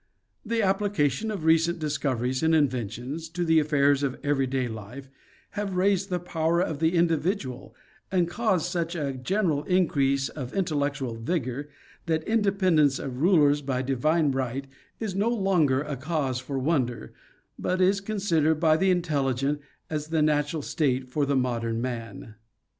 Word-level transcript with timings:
'The 0.43 0.63
application 0.63 1.29
of 1.29 1.43
recent 1.45 1.77
discoveriés 1.79 2.41
and 2.41 2.55
inventions, 2.55 3.29
to 3.29 3.45
the 3.45 3.59
affairs 3.59 4.01
of 4.01 4.17
every 4.23 4.47
day 4.47 4.67
life, 4.67 5.11
have 5.51 5.75
raised 5.75 6.09
the 6.09 6.17
power 6.19 6.59
of 6.59 6.79
the 6.79 6.95
individual 6.95 7.75
and 8.11 8.27
caused 8.27 8.65
such 8.65 8.95
a 8.95 9.13
general 9.13 9.61
increase 9.65 10.27
of 10.27 10.55
in 10.55 10.65
tellectual 10.65 11.21
vigor, 11.23 11.69
that 12.07 12.23
independence 12.23 12.97
of 12.97 13.21
rulers 13.21 13.61
by 13.61 13.83
divine 13.83 14.31
right 14.31 14.65
is 14.99 15.13
no 15.13 15.29
longer 15.29 15.83
a 15.83 15.95
cause 15.95 16.39
for 16.39 16.57
wonder, 16.57 17.13
but 17.59 17.79
is 17.79 18.01
considered 18.01 18.55
by 18.59 18.75
the 18.75 18.89
intelligent 18.89 19.61
as 19.87 20.07
the 20.07 20.23
natural 20.23 20.63
state 20.63 21.11
for 21.11 21.27
the 21.27 21.35
modern 21.35 21.79
man. 21.79 22.33